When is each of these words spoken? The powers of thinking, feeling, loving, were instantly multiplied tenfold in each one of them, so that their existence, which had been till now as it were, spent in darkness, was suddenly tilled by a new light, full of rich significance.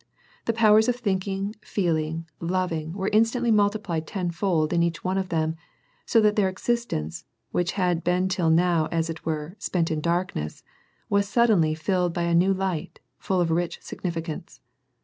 The 0.45 0.53
powers 0.53 0.89
of 0.89 0.95
thinking, 0.95 1.55
feeling, 1.61 2.25
loving, 2.39 2.93
were 2.93 3.11
instantly 3.13 3.51
multiplied 3.51 4.07
tenfold 4.07 4.73
in 4.73 4.81
each 4.81 5.03
one 5.03 5.19
of 5.19 5.29
them, 5.29 5.55
so 6.07 6.19
that 6.21 6.35
their 6.35 6.49
existence, 6.49 7.23
which 7.51 7.73
had 7.73 8.03
been 8.03 8.27
till 8.27 8.49
now 8.49 8.87
as 8.91 9.11
it 9.11 9.27
were, 9.27 9.55
spent 9.59 9.91
in 9.91 10.01
darkness, 10.01 10.63
was 11.07 11.27
suddenly 11.27 11.75
tilled 11.75 12.15
by 12.15 12.23
a 12.23 12.33
new 12.33 12.51
light, 12.51 12.99
full 13.19 13.39
of 13.39 13.51
rich 13.51 13.77
significance. 13.83 14.59